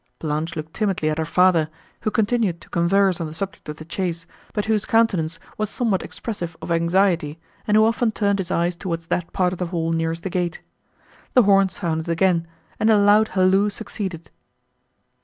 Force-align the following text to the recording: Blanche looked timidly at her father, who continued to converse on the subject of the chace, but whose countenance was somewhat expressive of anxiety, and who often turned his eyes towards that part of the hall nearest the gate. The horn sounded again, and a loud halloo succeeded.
Blanche 0.17 0.55
looked 0.55 0.73
timidly 0.73 1.11
at 1.11 1.19
her 1.19 1.25
father, 1.25 1.69
who 1.99 2.09
continued 2.09 2.59
to 2.59 2.69
converse 2.71 3.21
on 3.21 3.27
the 3.27 3.35
subject 3.35 3.69
of 3.69 3.77
the 3.77 3.85
chace, 3.85 4.25
but 4.51 4.65
whose 4.65 4.83
countenance 4.83 5.37
was 5.59 5.69
somewhat 5.69 6.01
expressive 6.01 6.57
of 6.59 6.71
anxiety, 6.71 7.39
and 7.67 7.77
who 7.77 7.85
often 7.85 8.11
turned 8.11 8.39
his 8.39 8.49
eyes 8.49 8.75
towards 8.75 9.05
that 9.05 9.31
part 9.31 9.53
of 9.53 9.59
the 9.59 9.67
hall 9.67 9.91
nearest 9.91 10.23
the 10.23 10.29
gate. 10.31 10.63
The 11.35 11.43
horn 11.43 11.69
sounded 11.69 12.09
again, 12.09 12.47
and 12.79 12.89
a 12.89 12.97
loud 12.97 13.27
halloo 13.37 13.69
succeeded. 13.69 14.31